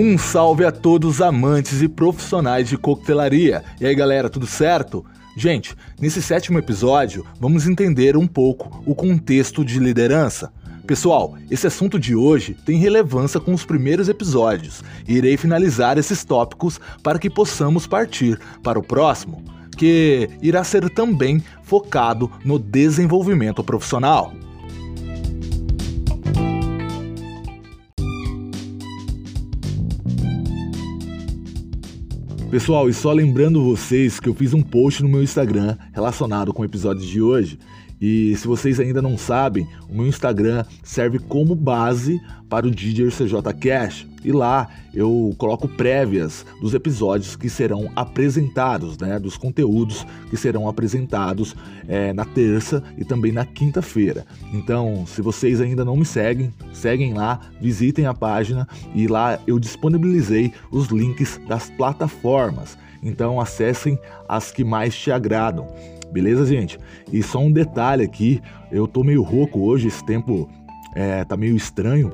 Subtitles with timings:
[0.00, 3.64] Um salve a todos amantes e profissionais de coquetelaria.
[3.80, 5.04] E aí, galera, tudo certo?
[5.36, 10.52] Gente, nesse sétimo episódio, vamos entender um pouco o contexto de liderança.
[10.86, 16.24] Pessoal, esse assunto de hoje tem relevância com os primeiros episódios e irei finalizar esses
[16.24, 19.42] tópicos para que possamos partir para o próximo,
[19.76, 24.32] que irá ser também focado no desenvolvimento profissional.
[32.50, 36.62] Pessoal, e só lembrando vocês que eu fiz um post no meu Instagram relacionado com
[36.62, 37.58] o episódio de hoje
[38.00, 43.08] e se vocês ainda não sabem, o meu Instagram serve como base para o DJ
[43.10, 44.06] CJ Cash.
[44.24, 49.18] E lá eu coloco prévias dos episódios que serão apresentados, né?
[49.18, 51.54] Dos conteúdos que serão apresentados
[51.86, 54.26] é, na terça e também na quinta-feira.
[54.52, 59.58] Então, se vocês ainda não me seguem, seguem lá, visitem a página e lá eu
[59.58, 62.76] disponibilizei os links das plataformas.
[63.02, 65.68] Então acessem as que mais te agradam.
[66.10, 66.78] Beleza, gente?
[67.12, 68.40] E só um detalhe aqui,
[68.72, 70.48] eu tô meio rouco hoje, esse tempo
[70.94, 72.12] é, tá meio estranho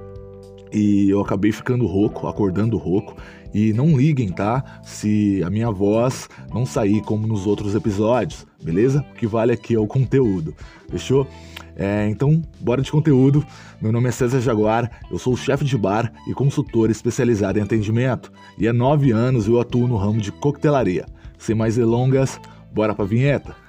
[0.75, 3.17] e eu acabei ficando rouco, acordando rouco.
[3.55, 4.81] E não liguem, tá?
[4.83, 9.07] Se a minha voz não sair como nos outros episódios, beleza?
[9.13, 10.53] O que vale aqui é o conteúdo,
[10.91, 11.25] fechou?
[11.77, 13.47] É, então, bora de conteúdo.
[13.81, 18.33] Meu nome é César Jaguar, eu sou chefe de bar e consultor especializado em atendimento.
[18.59, 21.07] E há nove anos eu atuo no ramo de coquetelaria.
[21.39, 22.41] Sem mais delongas,
[22.73, 23.64] bora pra vinheta.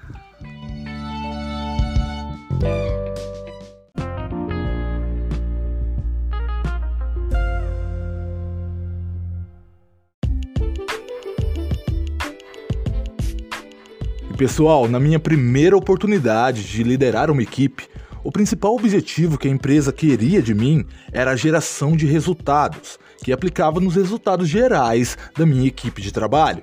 [14.37, 17.87] Pessoal, na minha primeira oportunidade de liderar uma equipe,
[18.21, 23.31] o principal objetivo que a empresa queria de mim era a geração de resultados, que
[23.31, 26.61] aplicava nos resultados gerais da minha equipe de trabalho.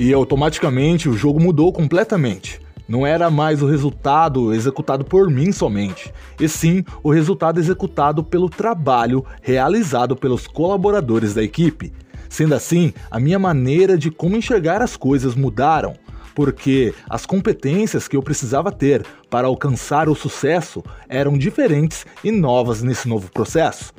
[0.00, 2.60] E automaticamente o jogo mudou completamente.
[2.90, 8.50] Não era mais o resultado executado por mim somente, e sim o resultado executado pelo
[8.50, 11.92] trabalho realizado pelos colaboradores da equipe.
[12.28, 15.94] Sendo assim, a minha maneira de como enxergar as coisas mudaram,
[16.34, 22.82] porque as competências que eu precisava ter para alcançar o sucesso eram diferentes e novas
[22.82, 23.94] nesse novo processo.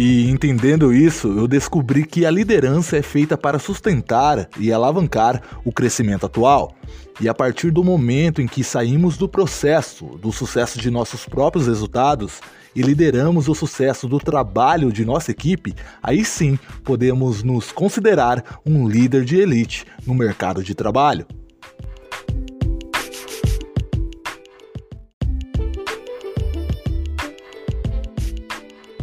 [0.00, 5.72] E entendendo isso, eu descobri que a liderança é feita para sustentar e alavancar o
[5.72, 6.72] crescimento atual.
[7.20, 11.66] E a partir do momento em que saímos do processo do sucesso de nossos próprios
[11.66, 12.40] resultados
[12.76, 18.88] e lideramos o sucesso do trabalho de nossa equipe, aí sim podemos nos considerar um
[18.88, 21.26] líder de elite no mercado de trabalho.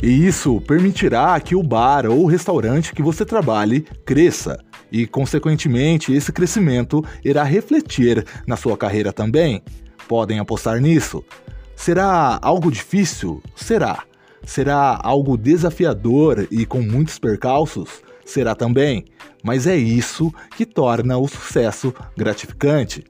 [0.05, 4.63] E isso permitirá que o bar ou restaurante que você trabalhe cresça.
[4.91, 9.63] E, consequentemente, esse crescimento irá refletir na sua carreira também.
[10.07, 11.25] Podem apostar nisso.
[11.75, 13.41] Será algo difícil?
[13.55, 14.03] Será.
[14.45, 17.89] Será algo desafiador e com muitos percalços?
[18.23, 19.05] Será também.
[19.41, 23.03] Mas é isso que torna o sucesso gratificante.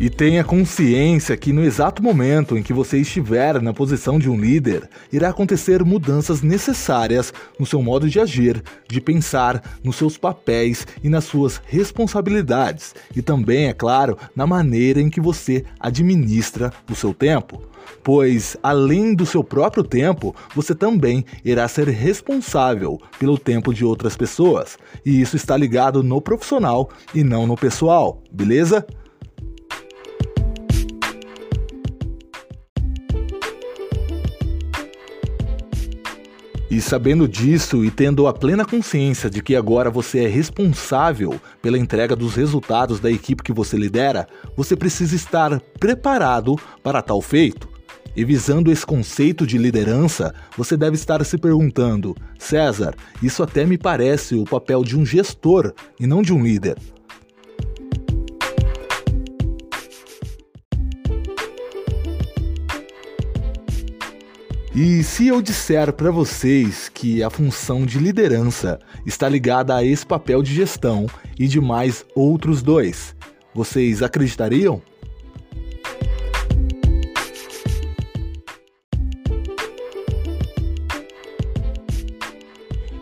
[0.00, 4.40] E tenha consciência que no exato momento em que você estiver na posição de um
[4.40, 10.86] líder, irá acontecer mudanças necessárias no seu modo de agir, de pensar, nos seus papéis
[11.04, 16.94] e nas suas responsabilidades, e também, é claro, na maneira em que você administra o
[16.94, 17.60] seu tempo.
[18.02, 24.16] Pois, além do seu próprio tempo, você também irá ser responsável pelo tempo de outras
[24.16, 28.86] pessoas, e isso está ligado no profissional e não no pessoal, beleza?
[36.70, 41.76] E sabendo disso e tendo a plena consciência de que agora você é responsável pela
[41.76, 47.68] entrega dos resultados da equipe que você lidera, você precisa estar preparado para tal feito.
[48.14, 53.76] E visando esse conceito de liderança, você deve estar se perguntando: César, isso até me
[53.76, 56.76] parece o papel de um gestor e não de um líder.
[64.72, 70.06] E se eu disser para vocês que a função de liderança está ligada a esse
[70.06, 73.16] papel de gestão e de mais outros dois,
[73.52, 74.80] vocês acreditariam?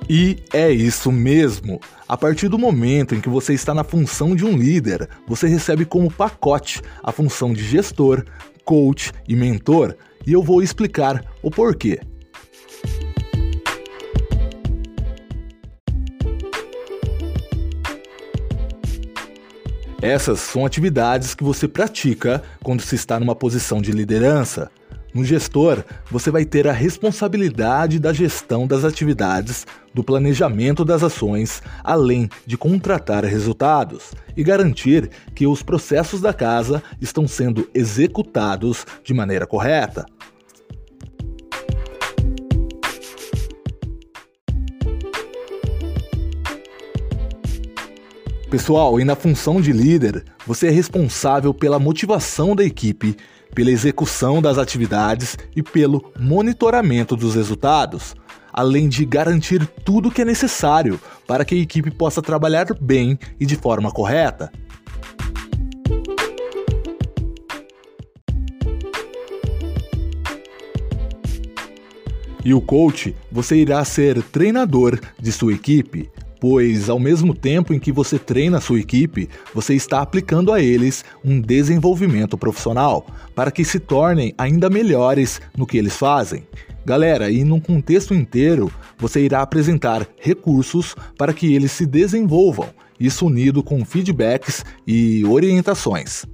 [0.08, 1.78] E é isso mesmo.
[2.08, 5.84] A partir do momento em que você está na função de um líder, você recebe
[5.84, 8.24] como pacote a função de gestor,
[8.64, 9.94] coach e mentor,
[10.28, 11.98] e eu vou explicar o porquê.
[20.02, 24.70] Essas são atividades que você pratica quando se está numa posição de liderança.
[25.14, 31.62] No gestor, você vai ter a responsabilidade da gestão das atividades, do planejamento das ações,
[31.82, 39.14] além de contratar resultados e garantir que os processos da casa estão sendo executados de
[39.14, 40.04] maneira correta.
[48.50, 53.14] Pessoal, e na função de líder, você é responsável pela motivação da equipe,
[53.58, 58.14] pela execução das atividades e pelo monitoramento dos resultados,
[58.52, 63.18] além de garantir tudo o que é necessário para que a equipe possa trabalhar bem
[63.40, 64.52] e de forma correta.
[72.44, 76.08] E o coach, você irá ser treinador de sua equipe,
[76.40, 80.60] pois ao mesmo tempo em que você treina a sua equipe, você está aplicando a
[80.60, 86.46] eles um desenvolvimento profissional para que se tornem ainda melhores no que eles fazem.
[86.84, 92.68] Galera, e num contexto inteiro, você irá apresentar recursos para que eles se desenvolvam,
[92.98, 96.24] isso unido com feedbacks e orientações.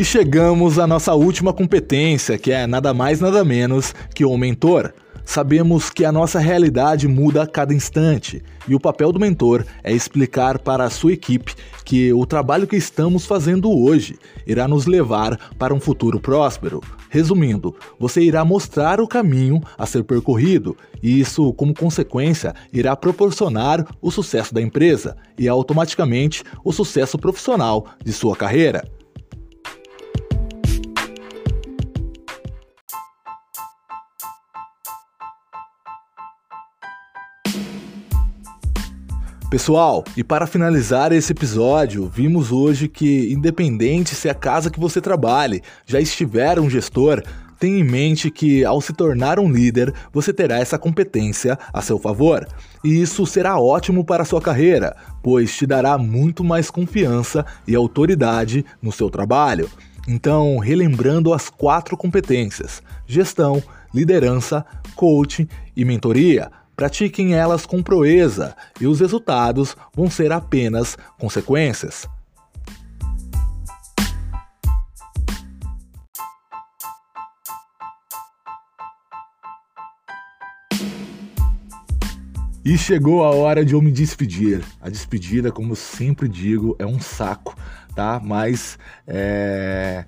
[0.00, 4.94] E chegamos à nossa última competência, que é nada mais nada menos que o mentor.
[5.26, 9.92] Sabemos que a nossa realidade muda a cada instante e o papel do mentor é
[9.92, 11.54] explicar para a sua equipe
[11.84, 16.80] que o trabalho que estamos fazendo hoje irá nos levar para um futuro próspero.
[17.10, 23.86] Resumindo, você irá mostrar o caminho a ser percorrido e isso, como consequência, irá proporcionar
[24.00, 28.82] o sucesso da empresa e automaticamente o sucesso profissional de sua carreira.
[39.50, 45.00] Pessoal, e para finalizar esse episódio, vimos hoje que, independente se a casa que você
[45.00, 47.20] trabalhe já estiver um gestor,
[47.58, 51.98] tenha em mente que, ao se tornar um líder, você terá essa competência a seu
[51.98, 52.46] favor.
[52.84, 57.74] E isso será ótimo para a sua carreira, pois te dará muito mais confiança e
[57.74, 59.68] autoridade no seu trabalho.
[60.06, 63.60] Então, relembrando as quatro competências: gestão,
[63.92, 64.64] liderança,
[64.94, 72.08] coaching e mentoria Pratiquem elas com proeza e os resultados vão ser apenas consequências.
[82.64, 84.64] E chegou a hora de eu me despedir.
[84.80, 87.54] A despedida, como eu sempre digo, é um saco,
[87.94, 88.18] tá?
[88.24, 90.06] Mas é...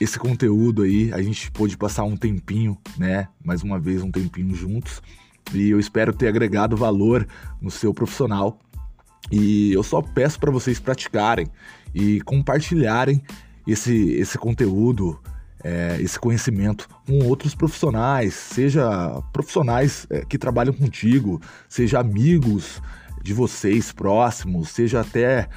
[0.00, 3.26] esse conteúdo aí, a gente pôde passar um tempinho, né?
[3.44, 5.02] Mais uma vez, um tempinho juntos
[5.52, 7.26] e eu espero ter agregado valor
[7.60, 8.58] no seu profissional.
[9.30, 11.46] E eu só peço para vocês praticarem
[11.94, 13.22] e compartilharem
[13.66, 15.20] esse, esse conteúdo,
[15.62, 22.80] é, esse conhecimento com outros profissionais, seja profissionais é, que trabalham contigo, seja amigos
[23.22, 25.48] de vocês próximos, seja até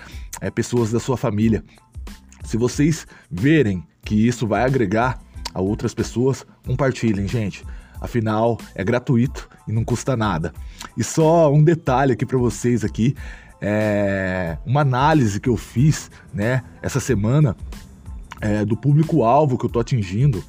[0.41, 1.63] é, pessoas da sua família.
[2.43, 5.19] Se vocês verem que isso vai agregar
[5.53, 7.63] a outras pessoas, compartilhem, gente.
[8.03, 10.53] Afinal, é gratuito e não custa nada.
[10.97, 13.15] E só um detalhe aqui para vocês aqui,
[13.61, 17.55] é uma análise que eu fiz, né, essa semana
[18.41, 20.43] é, do público-alvo que eu tô atingindo.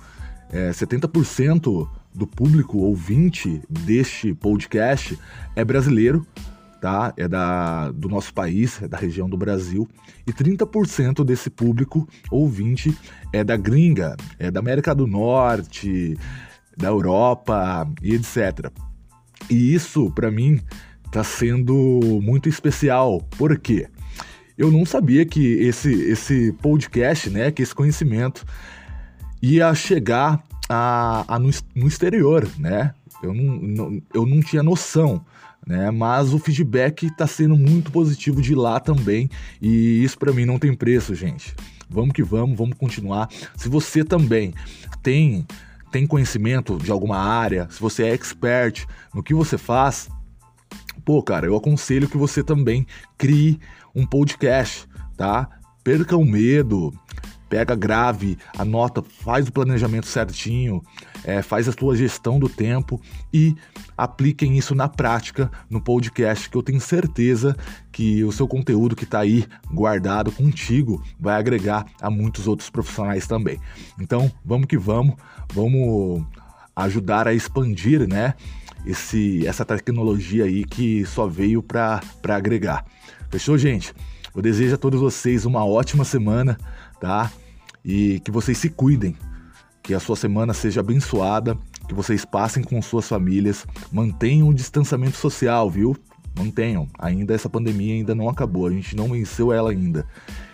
[0.51, 5.17] É, 70% do público ouvinte deste podcast
[5.55, 6.27] é brasileiro,
[6.81, 7.15] tá?
[7.17, 9.89] É da, do nosso país, é da região do Brasil.
[10.27, 12.97] E 30% desse público ouvinte
[13.33, 16.19] é da gringa, é da América do Norte,
[16.77, 18.71] da Europa e etc.
[19.51, 20.61] E isso, para mim,
[21.11, 21.75] tá sendo
[22.23, 23.21] muito especial.
[23.37, 23.89] Por quê?
[24.57, 28.45] Eu não sabia que esse, esse podcast, né, que esse conhecimento
[29.43, 32.95] ia chegar a, a no, no, exterior, né?
[33.23, 35.25] Eu não, não, eu não tinha noção,
[35.67, 35.91] né?
[35.91, 39.29] Mas o feedback está sendo muito positivo de lá também
[39.61, 41.55] e isso para mim não tem preço, gente.
[41.89, 43.29] Vamos que vamos, vamos continuar.
[43.57, 44.55] Se você também
[45.03, 45.47] tem
[45.95, 48.85] tem conhecimento de alguma área, se você é expert
[49.15, 50.09] no que você faz,
[51.05, 52.85] pô, cara, eu aconselho que você também
[53.17, 53.61] crie
[53.95, 55.49] um podcast, tá?
[55.85, 56.93] Perca o medo,
[57.55, 60.83] pega, grave, anota, faz o planejamento certinho,
[61.23, 63.01] é, faz a sua gestão do tempo
[63.33, 63.55] e
[63.97, 67.57] apliquem isso na prática no podcast, que eu tenho certeza
[67.93, 73.25] que o seu conteúdo que está aí guardado contigo vai agregar a muitos outros profissionais
[73.25, 73.61] também.
[74.01, 75.15] Então, vamos que vamos,
[75.53, 76.25] vamos
[76.75, 78.35] ajudar a expandir, né?
[78.85, 82.85] Esse, essa tecnologia aí que só veio para agregar.
[83.31, 83.95] Fechou, gente?
[84.35, 86.59] Eu desejo a todos vocês uma ótima semana,
[87.01, 87.31] tá?
[87.85, 89.17] E que vocês se cuidem,
[89.83, 95.17] que a sua semana seja abençoada, que vocês passem com suas famílias, mantenham o distanciamento
[95.17, 95.97] social, viu?
[96.37, 96.89] Mantenham.
[96.99, 100.07] Ainda essa pandemia ainda não acabou, a gente não venceu ela ainda.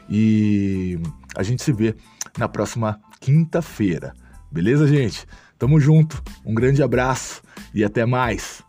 [0.08, 0.98] E
[1.36, 1.94] a gente se vê
[2.36, 4.12] na próxima quinta-feira.
[4.50, 5.26] Beleza, gente?
[5.56, 6.20] Tamo junto.
[6.44, 8.64] Um grande abraço e até mais.